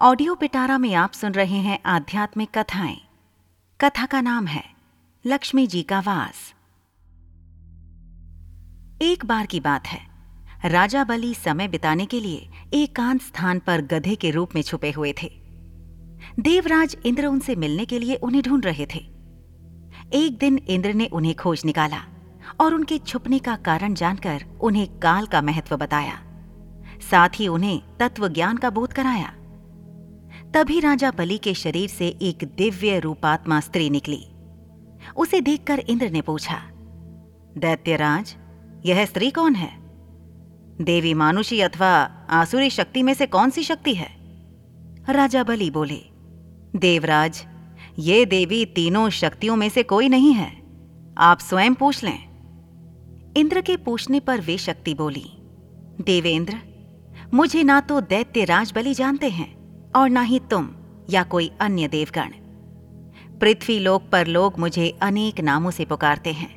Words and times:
Audio 0.00 0.34
पिटारा 0.34 0.78
में 0.78 0.94
आप 0.94 1.12
सुन 1.12 1.32
रहे 1.32 1.56
हैं 1.56 1.78
आध्यात्मिक 1.86 2.58
कथाएँ। 2.58 2.96
कथा 3.80 4.06
का 4.06 4.20
नाम 4.20 4.46
है, 4.46 4.64
लक्ष्मी 5.26 5.66
जी 5.66 5.82
का 5.82 6.00
वास। 6.00 6.54
एक 9.02 9.24
बार 9.24 9.46
की 9.46 9.60
बात 9.60 9.86
है। 9.86 10.00
राजा 10.64 11.04
बलि 11.04 11.34
समय 11.34 11.68
बिताने 11.68 12.06
के 12.06 12.20
लिए 12.20 12.48
एकांत 12.74 13.22
स्थान 13.22 13.58
पर 13.58 13.80
गधे 13.80 14.14
के 14.14 14.30
रूप 14.30 14.54
में 14.54 14.62
छुपे 14.62 14.90
हुए 14.90 15.14
थे। 15.22 15.30
देवराज 16.40 16.96
इंद्र 17.06 17.26
उनसे 17.26 17.56
मिलने 17.56 17.84
के 17.84 17.98
लिए 17.98 18.14
उन्हें 18.14 18.42
ढूंढ 18.42 18.64
रहे 18.64 18.86
थे। 18.86 18.98
एक 20.12 20.36
दिन 20.40 20.58
इंद्र 20.58 20.94
ने 20.94 21.06
उन्हें 21.06 21.34
खोज 21.34 21.62
निकाला 21.64 22.02
और 22.60 22.74
उनके 22.74 22.98
छुपने 22.98 23.38
का 23.38 23.56
कारण 23.56 23.94
जानकर 23.94 24.44
उन्हें 24.60 24.98
काल 24.98 25.26
का 25.26 25.42
महत्व 25.42 25.76
बताया। 25.76 26.22
साथ 27.10 27.28
ही 27.34 27.48
उन्हें 27.48 27.82
तत्व 28.00 28.28
ज्ञान 28.28 28.56
का 28.56 28.70
बोध 28.70 28.92
कराया। 28.92 29.33
तभी 30.54 30.80
राजा 30.80 31.10
बलि 31.10 31.38
के 31.38 31.54
शरीर 31.54 31.88
से 31.88 32.08
एक 32.22 32.44
दिव्य 32.56 32.98
रूपात्मा 32.98 33.60
स्त्री 33.60 33.90
निकली। 33.90 34.26
उसे 35.16 35.40
देखकर 35.40 35.78
इंद्र 35.78 36.10
ने 36.10 36.20
पूछा, 36.20 36.58
दैत्यराज, 37.58 38.34
यह 38.86 39.04
स्त्री 39.04 39.30
कौन 39.30 39.54
है? 39.54 39.70
देवी 40.80 41.14
मानुषी 41.14 41.60
अथवा 41.60 41.88
आसुरी 42.30 42.70
शक्ति 42.70 43.02
में 43.02 43.14
से 43.14 43.26
कौन 43.26 43.50
सी 43.50 43.62
शक्ति 43.62 43.94
है? 43.94 44.08
राजा 45.10 45.42
बलि 45.42 45.70
बोले, 45.70 45.98
देवराज, 46.76 47.44
ये 47.98 48.24
देवी 48.26 48.64
तीनों 48.66 49.08
शक्तियों 49.10 49.56
में 49.56 49.68
से 49.68 49.82
कोई 49.82 50.08
नहीं 50.08 50.32
है। 50.32 50.50
आप 51.18 51.40
स्वयं 51.40 51.74
पूछ 51.74 52.04
लें। 52.04 52.18
इंद्र 53.36 53.60
के 53.60 53.76
पूछने 53.76 54.20
पर 54.20 54.40
वे 54.40 54.58
शक्ति 54.58 54.94
बोली, 54.94 55.26
देवेंद्र, 56.00 56.58
मुझे 57.34 57.62
ना 57.62 57.80
तो 57.80 58.00
दैत्य 58.00 58.44
राजबली 58.44 58.94
जानते 58.94 59.28
हैं 59.28 59.63
और 59.96 60.10
ना 60.10 60.20
ही 60.20 60.38
तुम 60.50 60.68
या 61.10 61.22
कोई 61.22 61.50
अन्य 61.60 61.88
देवगण। 61.88 62.30
पृथ्वी 63.40 63.78
लोक 63.78 64.08
पर 64.12 64.26
लोग 64.26 64.58
मुझे 64.58 64.88
अनेक 65.02 65.40
नामों 65.40 65.70
से 65.70 65.84
पुकारते 65.84 66.32
हैं, 66.32 66.52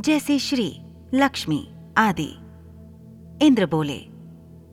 जैसे 0.00 0.38
श्री, 0.38 0.80
लक्ष्मी 1.14 1.68
आदि। 1.98 2.30
इंद्र 3.42 3.66
बोले, 3.66 3.98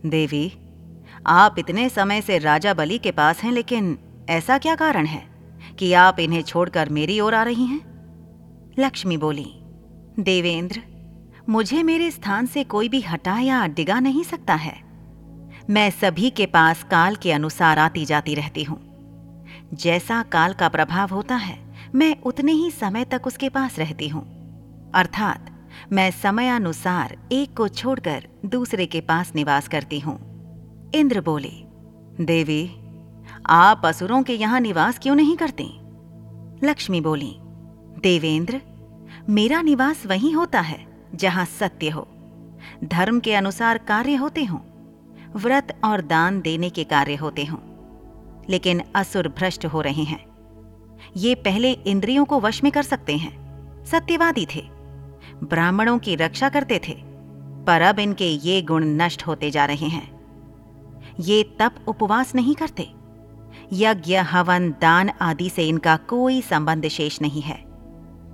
देवी, 0.06 0.52
आप 1.28 1.56
इतने 1.60 1.90
समय 1.90 2.22
से 2.22 2.38
राजा 2.38 2.74
बलि 2.74 2.98
के 2.98 3.12
पास 3.12 3.42
हैं, 3.44 3.52
लेकिन 3.52 3.98
ऐसा 4.30 4.58
क्या 4.58 4.76
कारण 4.76 5.06
है 5.06 5.24
कि 5.80 5.94
आप 5.94 6.20
इन्हें 6.20 6.42
छोड़कर 6.42 6.90
मेरी 6.90 7.20
ओर 7.20 7.36
आ 7.36 7.44
रही 7.44 7.66
हैं? 7.66 7.82
लक्ष्मी 8.80 9.18
बोली, 9.18 9.52
देवेंद्र, 10.20 10.82
मुझे 11.50 11.84
मेरे 11.84 12.12
स्थान 12.12 12.46
से 12.46 12.64
कोई 12.64 12.90
भी 12.90 13.02
हटा 13.02 13.40
या 13.40 13.66
डिगा 13.68 14.00
नहीं 14.00 14.24
सकता 14.24 14.56
है। 14.56 14.91
मैं 15.72 15.90
सभी 15.90 16.30
के 16.30 16.46
पास 16.46 16.84
काल 16.84 17.16
के 17.16 17.32
अनुसार 17.32 17.80
आती 17.80 18.06
जाती 18.06 18.36
रहती 18.36 18.64
हूँ। 18.64 18.80
जैसा 19.74 20.24
काल 20.24 20.54
का 20.54 20.70
प्रभाव 20.70 21.10
होता 21.10 21.36
है, 21.36 21.76
मैं 21.96 22.22
उतने 22.22 22.52
ही 22.52 22.72
समय 22.72 23.06
तक 23.06 23.22
उसके 23.28 23.50
पास 23.50 23.80
रहती 23.80 24.08
हूँ। 24.08 24.24
अर्थात, 24.96 25.70
मैं 25.92 26.12
समयानुसार 26.12 27.18
एक 27.32 27.58
को 27.58 27.68
छोड़कर 27.68 28.28
दूसरे 28.46 28.86
के 28.86 29.02
पास 29.02 29.32
निवास 29.36 29.68
करती 29.68 30.00
हूँ। 30.00 30.20
इंद्र 30.96 31.22
बोले, 31.22 31.52
देवी, 32.22 32.72
आप 33.50 33.82
असुरों 33.86 34.24
के 34.24 34.34
यहाँ 34.34 34.60
निवास 34.60 35.00
क्यों 35.00 35.16
नहीं 35.16 35.38
करती? 35.38 35.70
लक्ष्मी 36.64 37.02
बोली, 37.02 37.36
देवेंद्र, 38.02 38.62
मेरा 39.30 39.62
निवास 39.62 40.06
वहीं 40.06 40.34
होता 40.34 40.62
है 40.62 41.08
जहाँ 41.16 41.46
सत्य 41.46 41.90
हो। 41.90 42.08
धर्म 42.84 43.20
के 43.20 43.34
अनुसार 43.34 43.78
कार्य 43.78 44.16
होते 44.16 44.46
हों। 44.46 44.60
व्रत 45.36 45.82
और 45.84 46.02
दान 46.02 46.42
देने 46.42 46.70
के 46.70 46.84
कार्य 46.84 47.16
होते 47.16 47.46
हों। 47.46 47.60
लेकिन 48.50 48.82
असुर 48.96 49.28
भ्रष्ट 49.28 49.66
हो 49.66 49.82
रहे 49.82 50.04
हैं। 50.04 50.26
ये 51.18 51.36
पहले 51.36 51.72
इंद्रियों 51.72 52.26
को 52.26 52.40
वश 52.40 52.64
में 52.64 52.72
कर 52.72 52.84
सकते 52.84 53.18
हैं। 53.18 53.42
सत्यवादी 53.86 54.48
थे। 54.56 54.62
ब्राह्मणों 55.44 56.00
की 56.00 56.16
रक्षा 56.16 56.50
करते 56.50 56.82
थे। 56.88 56.98
पर 57.64 57.82
अब 57.82 58.00
इनके 58.00 58.28
ये 58.28 58.62
गुण 58.62 58.84
नष्ट 58.86 59.28
होते 59.28 59.52
जा 59.52 59.66
रहे 59.66 59.88
हैं। 59.88 60.22
ये 61.20 61.44
तप 61.60 61.76
उपवास 61.88 62.36
नहीं 62.36 62.56
करते। 62.56 62.92
यज्ञ, 63.74 64.16
हवन, 64.16 64.72
दान 64.72 65.10
आदि 65.10 65.50
से 65.50 65.68
इनका 65.68 65.98
कोई 65.98 66.42
संबंध 66.42 66.88
शेष 66.88 67.22
नहीं 67.22 67.42
है। 67.42 67.64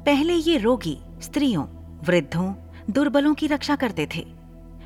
पहले 0.04 0.34
ये 0.34 0.58
रोगी, 0.58 0.98
स्त्रियों, 1.22 1.64
वृद्धों, 2.04 2.54
दुर्बलों 2.90 3.34
की 3.34 3.48
रक्षा 3.48 3.76
करते 3.76 4.10
थे। 4.16 4.28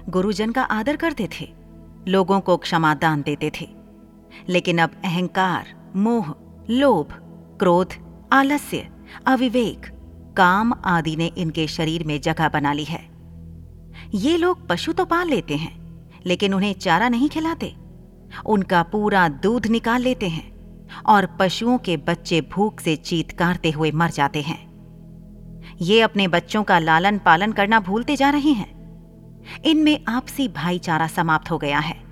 गुरुजन 0.09 0.52
का 0.52 0.62
आदर 0.62 0.96
करते 0.96 1.30
थे। 1.41 1.61
लोगों 2.07 2.39
को 2.39 2.57
क्षमा 2.57 2.94
दान 2.94 3.22
देते 3.22 3.51
थे। 3.62 3.69
लेकिन 4.50 4.78
अब 4.78 4.89
अहंकार, 5.06 5.91
मोह, 5.95 6.35
लोभ, 6.69 7.07
क्रोध, 7.59 7.94
आलस्य, 8.34 8.88
अविवेक, 9.28 9.85
काम 10.38 10.73
आदि 10.85 11.16
ने 11.16 11.25
इनके 11.25 11.67
शरीर 11.67 12.03
में 12.03 12.22
जगह 12.22 12.50
बना 12.50 12.73
ली 12.73 12.84
है। 12.84 13.12
ये 14.16 14.38
लोग 14.38 14.67
पशु 14.67 14.94
तो 14.94 15.06
पाल 15.06 15.28
लेते 15.28 15.56
हैं, 15.56 16.09
लेकिन 16.25 16.53
उन्हें 16.53 16.73
चारा 16.73 17.09
नहीं 17.09 17.29
खिलाते। 17.29 17.75
उनका 18.45 18.83
पूरा 18.83 19.29
दूध 19.29 19.68
निकाल 19.68 20.01
लेते 20.01 20.28
हैं 20.28 20.51
और 21.06 21.38
पशुओं 21.39 21.78
के 21.78 21.97
बच्चे 21.97 22.41
भूख 22.41 22.79
से 22.79 22.95
चीतकारते 22.95 23.69
हुए 23.69 23.91
मर 23.91 24.09
जाते 24.09 24.41
हैं। 24.41 24.72
ये 25.81 26.01
अपने 26.01 26.28
बच्चों 26.28 26.63
का 26.63 26.79
लालन 26.79 27.18
पालन 27.18 27.51
करना 27.51 27.79
भूलते 27.79 28.16
जा 28.16 28.29
रहे 28.29 28.51
हैं। 28.51 28.81
इनमें 29.66 30.06
आपसी 30.07 30.47
भाईचारा 30.47 31.07
समाप्त 31.07 31.52
हो 31.52 31.57
गया 31.57 31.79
है। 31.79 32.03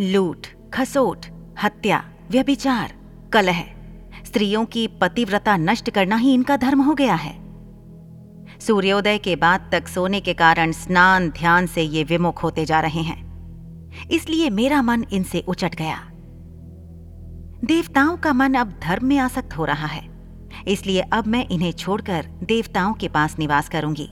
लूट, 0.00 0.46
खसोट, 0.74 1.26
हत्या, 1.62 2.04
व्यभिचार, 2.30 2.92
कलह, 3.32 3.60
स्त्रियों 4.26 4.64
की 4.64 4.86
पतिव्रता 4.86 5.56
नष्ट 5.56 5.90
करना 5.90 6.16
ही 6.16 6.34
इनका 6.34 6.56
धर्म 6.56 6.82
हो 6.82 6.94
गया 6.94 7.14
है। 7.14 7.40
सूर्योदय 8.60 9.18
के 9.18 9.36
बाद 9.36 9.68
तक 9.72 9.88
सोने 9.88 10.20
के 10.20 10.34
कारण 10.34 10.72
स्नान, 10.72 11.30
ध्यान 11.30 11.66
से 11.66 11.82
ये 11.82 12.04
विमुख 12.04 12.42
होते 12.42 12.64
जा 12.64 12.80
रहे 12.80 13.00
हैं। 13.00 13.30
इसलिए 14.10 14.50
मेरा 14.50 14.82
मन 14.82 15.04
इनसे 15.12 15.44
उचट 15.48 15.74
गया। 15.74 15.96
देवताओं 17.64 18.16
का 18.16 18.32
मन 18.32 18.54
अब 18.54 18.80
धर्म 18.82 19.06
में 19.06 19.18
आसक्त 19.18 19.56
हो 19.56 19.64
रहा 19.64 19.86
है। 19.86 20.10
इसलिए 20.68 21.00
अब 21.00 21.26
मैं 21.26 21.48
इन्हें 21.48 21.72
छोड़कर 21.72 22.26
देवताओं 22.42 22.92
के 22.92 23.08
पास 23.08 23.38
निवास 23.38 23.68
करूँगी। 23.68 24.10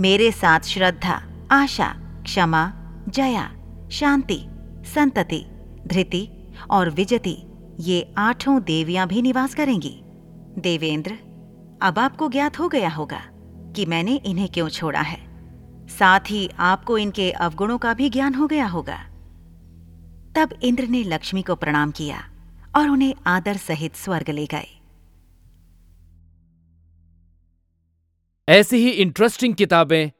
मेरे 0.00 0.32
साथ 0.32 0.60
श्रद्धा 0.60 1.22
आशा, 1.50 1.94
क्षमा, 2.22 2.72
जया, 3.08 3.56
शांति, 3.90 4.44
संतति, 4.94 5.44
धृति 5.86 6.52
और 6.70 6.90
विजति, 6.90 7.36
ये 7.80 8.14
आठों 8.18 8.62
देवियाँ 8.62 9.08
भी 9.08 9.22
निवास 9.22 9.54
करेंगी। 9.54 10.00
देवेंद्र, 10.58 11.10
अब 11.82 11.98
आपको 11.98 12.28
ज्ञात 12.28 12.58
हो 12.58 12.68
गया 12.68 12.88
होगा 12.88 13.20
कि 13.76 13.86
मैंने 13.86 14.16
इन्हें 14.16 14.48
क्यों 14.48 14.68
छोड़ा 14.68 15.00
है। 15.00 15.18
साथ 15.88 16.20
ही 16.20 16.50
आपको 16.58 16.98
इनके 16.98 17.30
अवगुणों 17.32 17.78
का 17.78 17.94
भी 17.94 18.10
ज्ञान 18.10 18.34
हो 18.34 18.46
गया 18.46 18.66
होगा। 18.66 18.98
तब 20.36 20.48
इंद्र 20.62 20.86
ने 20.86 21.02
लक्ष्मी 21.02 21.42
को 21.42 21.54
प्रणाम 21.54 21.90
किया 21.90 22.30
और 22.76 22.88
उन्हें 22.88 23.14
आदर 23.26 23.56
सहित 23.56 23.96
स्वर्ग 23.96 24.30
ले 24.30 24.46
गए। 24.46 24.80
ऐसी 28.48 28.76
ही 28.76 28.90
इंटरेस्टिंग 28.90 29.54
किताबें 29.54 30.19